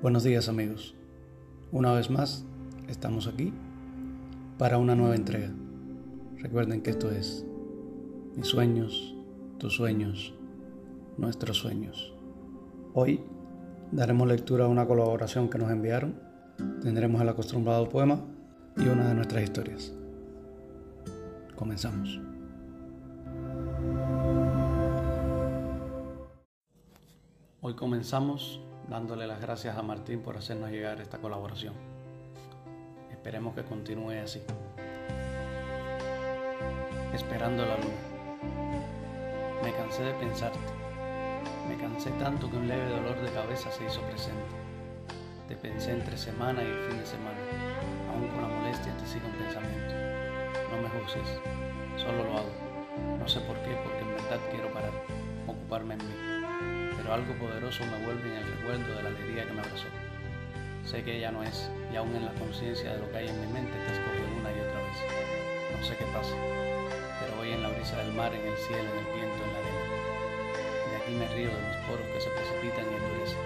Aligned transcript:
Buenos 0.00 0.22
días 0.22 0.48
amigos. 0.48 0.94
Una 1.72 1.92
vez 1.92 2.08
más 2.08 2.44
estamos 2.86 3.26
aquí 3.26 3.52
para 4.56 4.78
una 4.78 4.94
nueva 4.94 5.16
entrega. 5.16 5.50
Recuerden 6.36 6.82
que 6.82 6.90
esto 6.90 7.10
es 7.10 7.44
mis 8.36 8.46
sueños, 8.46 9.16
tus 9.58 9.74
sueños, 9.74 10.32
nuestros 11.16 11.56
sueños. 11.58 12.14
Hoy 12.94 13.24
daremos 13.90 14.28
lectura 14.28 14.66
a 14.66 14.68
una 14.68 14.86
colaboración 14.86 15.50
que 15.50 15.58
nos 15.58 15.68
enviaron. 15.68 16.14
Tendremos 16.80 17.20
el 17.20 17.30
acostumbrado 17.30 17.88
poema 17.88 18.20
y 18.76 18.86
una 18.86 19.08
de 19.08 19.16
nuestras 19.16 19.42
historias. 19.42 19.92
Comenzamos. 21.56 22.20
Hoy 27.60 27.74
comenzamos 27.74 28.60
dándole 28.88 29.26
las 29.26 29.40
gracias 29.40 29.76
a 29.76 29.82
Martín 29.82 30.22
por 30.22 30.36
hacernos 30.36 30.70
llegar 30.70 31.00
esta 31.00 31.18
colaboración. 31.18 31.74
Esperemos 33.10 33.54
que 33.54 33.62
continúe 33.62 34.22
así. 34.22 34.42
Esperando 37.12 37.66
la 37.66 37.76
luna. 37.76 37.94
Me 39.62 39.72
cansé 39.72 40.04
de 40.04 40.14
pensarte. 40.14 40.58
Me 41.68 41.76
cansé 41.76 42.10
tanto 42.12 42.50
que 42.50 42.56
un 42.56 42.68
leve 42.68 42.88
dolor 42.88 43.20
de 43.20 43.30
cabeza 43.30 43.70
se 43.70 43.84
hizo 43.84 44.00
presente. 44.02 44.56
Te 45.48 45.56
pensé 45.56 45.92
entre 45.92 46.16
semana 46.16 46.62
y 46.62 46.66
el 46.66 46.88
fin 46.88 46.98
de 46.98 47.06
semana. 47.06 47.38
Aún 48.10 48.28
con 48.28 48.42
la 48.42 48.48
molestia 48.48 48.96
te 48.96 49.06
sigo 49.06 49.26
en 49.26 49.44
pensamiento. 49.44 49.94
No 50.70 50.82
me 50.82 50.88
juzgues, 50.88 51.40
solo 51.96 52.24
lo 52.24 52.38
hago. 52.38 53.18
No 53.18 53.28
sé 53.28 53.40
por 53.40 53.56
qué, 53.58 53.76
porque 53.82 54.00
en 54.00 54.08
verdad 54.08 54.40
quiero 54.50 54.72
parar, 54.72 54.92
ocuparme 55.46 55.94
en 55.94 56.00
mí 56.00 56.47
algo 57.12 57.32
poderoso 57.34 57.84
me 57.86 58.04
vuelve 58.04 58.28
en 58.28 58.36
el 58.36 58.46
recuerdo 58.46 58.96
de 58.96 59.02
la 59.02 59.08
alegría 59.08 59.46
que 59.46 59.52
me 59.52 59.60
abrazó. 59.60 59.86
Sé 60.84 61.02
que 61.02 61.16
ella 61.16 61.32
no 61.32 61.42
es, 61.42 61.70
y 61.92 61.96
aún 61.96 62.14
en 62.14 62.24
la 62.24 62.32
conciencia 62.34 62.92
de 62.92 62.98
lo 62.98 63.10
que 63.10 63.18
hay 63.18 63.28
en 63.28 63.40
mi 63.40 63.46
mente 63.52 63.72
te 63.72 63.92
escoge 63.92 64.24
una 64.38 64.50
y 64.50 64.60
otra 64.60 64.82
vez. 64.82 64.98
No 65.72 65.84
sé 65.86 65.96
qué 65.96 66.04
pasa, 66.12 66.34
pero 67.20 67.40
hoy 67.40 67.52
en 67.52 67.62
la 67.62 67.70
brisa 67.70 67.96
del 67.96 68.12
mar, 68.12 68.32
en 68.34 68.44
el 68.46 68.56
cielo, 68.56 68.82
en 68.82 68.98
el 68.98 69.04
viento, 69.14 69.44
en 69.44 69.52
la 69.52 69.58
arena. 69.58 69.84
De 70.90 70.96
aquí 70.96 71.12
me 71.12 71.28
río 71.28 71.48
de 71.48 71.62
mis 71.66 71.76
poros 71.88 72.06
que 72.12 72.20
se 72.20 72.30
precipitan 72.30 72.84
y 72.84 72.94
endurecen. 72.94 73.38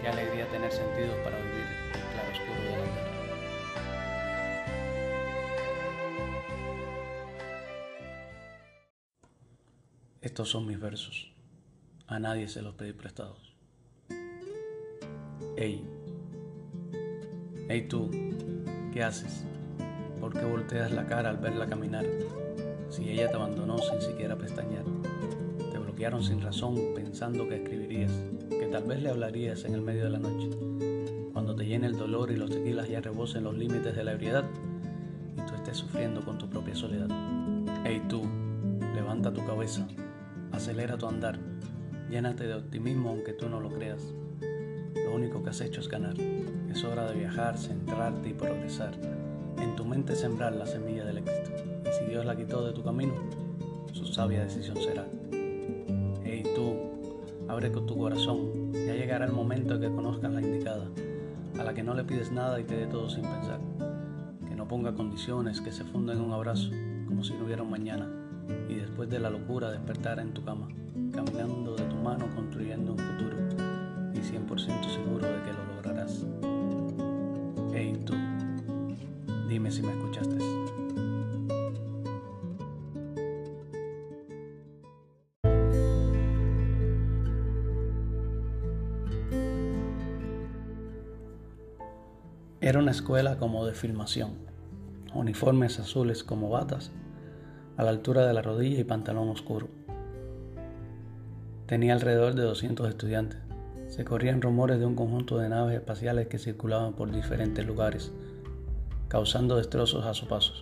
Qué 0.00 0.08
alegría 0.08 0.46
tener 0.48 0.70
sentidos 0.70 1.16
para 1.24 1.38
vivir 1.38 1.66
el 1.94 2.02
claro 2.12 2.30
oscuro 2.32 2.60
de 2.60 2.70
la 2.70 2.84
tierra. 2.84 3.12
Estos 10.20 10.50
son 10.50 10.66
mis 10.66 10.78
versos. 10.78 11.31
A 12.12 12.18
nadie 12.18 12.46
se 12.46 12.60
los 12.60 12.74
pedí 12.74 12.92
prestados. 12.92 13.54
Ey, 15.56 15.82
hey 17.70 17.86
tú, 17.88 18.10
¿qué 18.92 19.02
haces? 19.02 19.46
¿Por 20.20 20.34
qué 20.34 20.44
volteas 20.44 20.92
la 20.92 21.06
cara 21.06 21.30
al 21.30 21.38
verla 21.38 21.66
caminar? 21.66 22.04
Si 22.90 23.08
ella 23.08 23.30
te 23.30 23.36
abandonó 23.36 23.78
sin 23.78 24.02
siquiera 24.02 24.36
pestañear, 24.36 24.84
te 25.72 25.78
bloquearon 25.78 26.22
sin 26.22 26.42
razón 26.42 26.76
pensando 26.94 27.48
que 27.48 27.62
escribirías, 27.62 28.12
que 28.50 28.68
tal 28.70 28.84
vez 28.84 29.02
le 29.02 29.08
hablarías 29.08 29.64
en 29.64 29.72
el 29.72 29.80
medio 29.80 30.04
de 30.04 30.10
la 30.10 30.18
noche, 30.18 30.50
cuando 31.32 31.56
te 31.56 31.64
llene 31.64 31.86
el 31.86 31.96
dolor 31.96 32.30
y 32.30 32.36
los 32.36 32.50
tequilas 32.50 32.90
ya 32.90 33.00
rebosen 33.00 33.44
los 33.44 33.56
límites 33.56 33.96
de 33.96 34.04
la 34.04 34.12
ebriedad 34.12 34.44
y 35.32 35.40
tú 35.46 35.54
estés 35.54 35.78
sufriendo 35.78 36.22
con 36.22 36.36
tu 36.36 36.46
propia 36.46 36.74
soledad. 36.74 37.08
Hey 37.86 38.02
tú, 38.06 38.20
levanta 38.94 39.32
tu 39.32 39.42
cabeza, 39.46 39.88
acelera 40.52 40.98
tu 40.98 41.06
andar 41.06 41.51
Llénate 42.12 42.46
de 42.46 42.52
optimismo 42.52 43.08
aunque 43.08 43.32
tú 43.32 43.48
no 43.48 43.58
lo 43.58 43.70
creas. 43.70 44.12
Lo 45.02 45.14
único 45.14 45.42
que 45.42 45.48
has 45.48 45.62
hecho 45.62 45.80
es 45.80 45.88
ganar. 45.88 46.14
Es 46.70 46.84
hora 46.84 47.10
de 47.10 47.14
viajar, 47.14 47.56
centrarte 47.56 48.28
y 48.28 48.34
progresar. 48.34 48.92
En 49.56 49.74
tu 49.76 49.86
mente 49.86 50.14
sembrar 50.14 50.52
la 50.52 50.66
semilla 50.66 51.06
del 51.06 51.16
éxito. 51.16 51.50
Y 51.88 51.92
si 51.98 52.04
Dios 52.10 52.26
la 52.26 52.36
quitó 52.36 52.66
de 52.66 52.74
tu 52.74 52.82
camino, 52.82 53.14
su 53.94 54.04
sabia 54.04 54.44
decisión 54.44 54.76
será. 54.76 55.06
Hey 56.22 56.42
tú, 56.54 56.76
abre 57.48 57.72
con 57.72 57.86
tu 57.86 57.96
corazón. 57.96 58.74
Ya 58.74 58.94
llegará 58.94 59.24
el 59.24 59.32
momento 59.32 59.78
de 59.78 59.88
que 59.88 59.94
conozcas 59.94 60.32
la 60.32 60.42
indicada, 60.42 60.90
a 61.58 61.64
la 61.64 61.72
que 61.72 61.82
no 61.82 61.94
le 61.94 62.04
pides 62.04 62.30
nada 62.30 62.60
y 62.60 62.64
te 62.64 62.76
dé 62.76 62.86
todo 62.88 63.08
sin 63.08 63.22
pensar. 63.22 63.58
Que 64.46 64.54
no 64.54 64.68
ponga 64.68 64.92
condiciones, 64.92 65.62
que 65.62 65.72
se 65.72 65.84
funda 65.84 66.12
en 66.12 66.20
un 66.20 66.34
abrazo, 66.34 66.68
como 67.06 67.24
si 67.24 67.32
no 67.32 67.46
hubiera 67.46 67.62
un 67.62 67.70
mañana. 67.70 68.21
Y 68.68 68.74
después 68.74 69.08
de 69.08 69.18
la 69.18 69.30
locura 69.30 69.70
despertar 69.70 70.18
en 70.18 70.32
tu 70.32 70.44
cama 70.44 70.68
caminando 71.12 71.74
de 71.76 71.84
tu 71.84 71.96
mano 71.96 72.26
construyendo 72.34 72.92
un 72.92 72.98
futuro 72.98 73.36
y 74.14 74.18
100% 74.18 74.94
seguro 74.94 75.26
de 75.26 75.42
que 75.42 75.52
lo 75.52 75.64
lograrás. 75.74 76.26
Hey 77.74 77.98
tú, 78.04 78.14
dime 79.48 79.70
si 79.70 79.82
me 79.82 79.92
escuchaste. 79.92 80.36
Era 92.60 92.78
una 92.78 92.92
escuela 92.92 93.38
como 93.38 93.66
de 93.66 93.74
filmación, 93.74 94.34
uniformes 95.14 95.80
azules 95.80 96.22
como 96.22 96.48
batas, 96.48 96.92
a 97.82 97.84
la 97.84 97.90
altura 97.90 98.24
de 98.24 98.32
la 98.32 98.42
rodilla 98.42 98.78
y 98.78 98.84
pantalón 98.84 99.28
oscuro. 99.28 99.66
Tenía 101.66 101.94
alrededor 101.94 102.34
de 102.34 102.42
200 102.42 102.88
estudiantes. 102.88 103.40
Se 103.88 104.04
corrían 104.04 104.40
rumores 104.40 104.78
de 104.78 104.86
un 104.86 104.94
conjunto 104.94 105.36
de 105.38 105.48
naves 105.48 105.74
espaciales 105.74 106.28
que 106.28 106.38
circulaban 106.38 106.92
por 106.92 107.10
diferentes 107.10 107.66
lugares, 107.66 108.12
causando 109.08 109.56
destrozos 109.56 110.06
a 110.06 110.14
su 110.14 110.28
paso. 110.28 110.52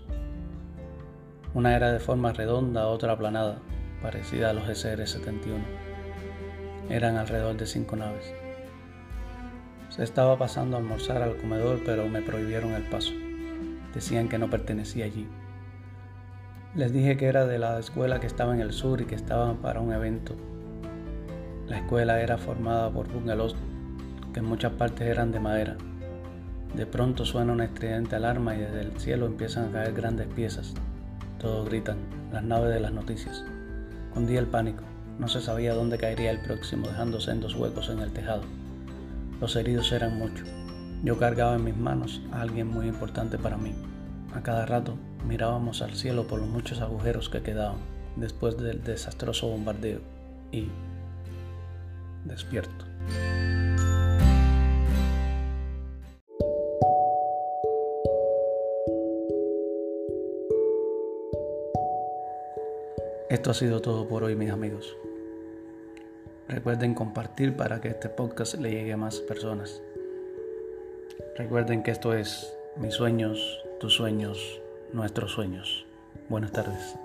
Una 1.53 1.77
era 1.77 1.93
de 1.93 2.01
forma 2.01 2.33
redonda, 2.33 2.87
otra 2.87 3.13
aplanada, 3.13 3.59
parecida 4.03 4.49
a 4.49 4.53
los 4.55 4.65
SR-71. 4.65 5.63
Eran 6.89 7.19
alrededor 7.19 7.57
de 7.59 7.67
cinco 7.67 7.97
naves. 7.97 8.33
Se 9.91 10.05
estaba 10.05 10.39
pasando 10.39 10.77
a 10.77 10.81
almorzar 10.81 11.23
al 11.23 11.37
comedor, 11.37 11.81
pero 11.85 12.09
me 12.09 12.23
prohibieron 12.23 12.73
el 12.73 12.89
paso. 12.89 13.13
Decían 13.93 14.29
que 14.31 14.39
no 14.39 14.49
pertenecía 14.49 15.05
allí. 15.05 15.29
Les 16.75 16.93
dije 16.93 17.17
que 17.17 17.27
era 17.27 17.47
de 17.47 17.59
la 17.59 17.79
escuela 17.79 18.21
que 18.21 18.27
estaba 18.27 18.55
en 18.55 18.61
el 18.61 18.73
sur 18.73 19.01
y 19.01 19.05
que 19.05 19.15
estaban 19.15 19.57
para 19.57 19.81
un 19.81 19.93
evento 19.93 20.37
la 21.71 21.79
escuela 21.79 22.21
era 22.21 22.37
formada 22.37 22.91
por 22.91 23.07
bungalows 23.07 23.55
que 24.35 24.41
en 24.41 24.45
muchas 24.45 24.73
partes 24.73 25.07
eran 25.07 25.31
de 25.31 25.39
madera. 25.39 25.77
De 26.75 26.85
pronto 26.85 27.25
suena 27.25 27.53
una 27.53 27.67
estridente 27.67 28.17
alarma 28.17 28.57
y 28.57 28.59
desde 28.59 28.81
el 28.81 28.99
cielo 28.99 29.27
empiezan 29.27 29.69
a 29.69 29.73
caer 29.75 29.93
grandes 29.93 30.27
piezas. 30.27 30.75
Todos 31.39 31.69
gritan, 31.69 31.99
las 32.33 32.43
naves 32.43 32.75
de 32.75 32.81
las 32.81 32.93
noticias. 32.93 33.45
Hundía 34.17 34.41
el 34.41 34.49
pánico. 34.49 34.83
No 35.21 35.29
se 35.29 35.41
sabía 35.41 35.75
dónde 35.75 35.97
caería 35.97 36.33
el 36.33 36.43
próximo, 36.43 36.89
dejando 36.89 37.21
sendos 37.21 37.55
huecos 37.55 37.89
en 37.89 38.01
el 38.01 38.11
tejado. 38.11 38.43
Los 39.41 39.55
heridos 39.55 39.93
eran 39.93 40.19
muchos. 40.19 40.49
Yo 41.05 41.21
cargaba 41.21 41.55
en 41.55 41.65
mis 41.67 41.77
manos 41.77 42.21
a 42.33 42.41
alguien 42.41 42.67
muy 42.67 42.89
importante 42.89 43.39
para 43.39 43.57
mí. 43.57 43.77
A 44.33 44.43
cada 44.43 44.65
rato 44.65 44.97
mirábamos 45.27 45.83
al 45.83 45.95
cielo 45.95 46.27
por 46.27 46.39
los 46.39 46.49
muchos 46.49 46.81
agujeros 46.81 47.29
que 47.29 47.43
quedaban 47.43 47.79
después 48.17 48.57
del 48.57 48.83
desastroso 48.83 49.49
bombardeo 49.49 50.01
y, 50.53 50.69
despierto. 52.25 52.87
Esto 63.29 63.51
ha 63.51 63.55
sido 63.55 63.81
todo 63.81 64.09
por 64.09 64.25
hoy, 64.25 64.35
mis 64.35 64.51
amigos. 64.51 64.97
Recuerden 66.49 66.95
compartir 66.95 67.57
para 67.57 67.81
que 67.81 67.89
este 67.89 68.09
podcast 68.09 68.55
le 68.55 68.71
llegue 68.71 68.93
a 68.93 68.97
más 68.97 69.21
personas. 69.21 69.81
Recuerden 71.37 71.85
que 71.85 71.93
esto 71.93 72.13
es 72.13 72.57
mis 72.81 72.95
sueños, 72.95 73.39
tus 73.79 73.95
sueños, 73.95 74.61
nuestros 74.93 75.33
sueños. 75.33 75.85
Buenas 76.31 76.53
tardes. 76.53 76.97